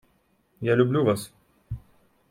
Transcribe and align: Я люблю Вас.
Я 0.61 0.75
люблю 0.75 1.03
Вас. 1.05 1.31